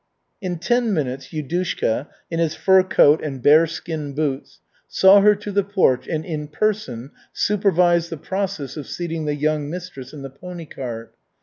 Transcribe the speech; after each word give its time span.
In 0.41 0.57
ten 0.57 0.95
minutes 0.95 1.27
Yudushka, 1.27 2.07
in 2.31 2.39
his 2.39 2.55
fur 2.55 2.81
coat 2.81 3.21
and 3.21 3.39
bear 3.39 3.67
skin 3.67 4.13
boots, 4.15 4.59
saw 4.87 5.21
her 5.21 5.35
to 5.35 5.51
the 5.51 5.63
porch 5.63 6.07
and 6.07 6.25
in 6.25 6.47
person 6.47 7.11
supervised 7.33 8.09
the 8.09 8.17
process 8.17 8.77
of 8.77 8.87
seating 8.87 9.25
the 9.25 9.35
young 9.35 9.69
mistress 9.69 10.11
in 10.11 10.23
the 10.23 10.31
pony 10.31 10.65
cart. 10.65 11.13